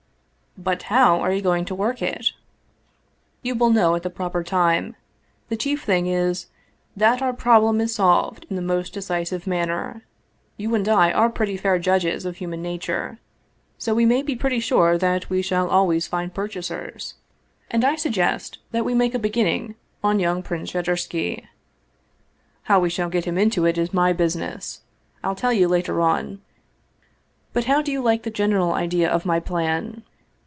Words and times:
"But 0.71 0.83
how 0.83 1.21
are 1.21 1.31
you 1.31 1.41
going 1.41 1.63
to 1.65 1.73
work 1.73 2.01
it?"" 2.01 2.33
You 3.41 3.55
will 3.55 3.69
know 3.69 3.95
at 3.95 4.03
the 4.03 4.09
proper 4.09 4.43
time. 4.43 4.97
The 5.47 5.55
chief 5.55 5.83
thing 5.85 6.07
is, 6.07 6.47
that 6.95 7.21
our 7.21 7.31
problem 7.31 7.79
is 7.79 7.95
solved 7.95 8.45
in 8.49 8.57
the 8.57 8.61
most 8.61 8.91
decisive 8.93 9.47
manner. 9.47 10.03
You 10.57 10.75
and 10.75 10.87
I 10.89 11.13
are 11.13 11.29
pretty 11.29 11.55
fair 11.55 11.79
judges 11.79 12.25
of 12.25 12.35
human 12.35 12.61
nature, 12.61 13.17
so 13.77 13.93
we 13.95 14.05
may 14.05 14.21
be 14.21 14.35
pretty 14.35 14.59
sure 14.59 14.97
that 14.97 15.29
we 15.29 15.41
shall 15.41 15.69
always 15.69 16.05
find 16.05 16.33
purchasers, 16.33 17.15
227 17.71 17.79
Russian 18.11 18.33
Mystery 18.35 18.39
Stories 18.43 18.63
and 18.73 18.73
I 18.73 18.73
suggest 18.73 18.73
that 18.73 18.85
we 18.85 18.93
make 18.93 19.15
a 19.15 19.25
beginning 19.25 19.75
on 20.03 20.19
young 20.19 20.43
Prince 20.43 20.71
Shadursky. 20.73 21.47
How 22.63 22.77
we 22.81 22.89
shall 22.89 23.09
get 23.09 23.23
him 23.25 23.37
into 23.37 23.65
it 23.65 23.77
is 23.77 23.93
my 23.93 24.11
business. 24.11 24.81
I'll 25.23 25.33
tell 25.33 25.53
you 25.53 25.69
later 25.69 26.01
on. 26.01 26.41
But 27.53 27.63
how 27.65 27.81
do 27.81 27.89
you 27.91 28.01
like 28.03 28.23
the 28.23 28.29
general 28.29 28.73
idea 28.73 29.09
of 29.09 29.25
my 29.25 29.39
plan?" 29.39 30.03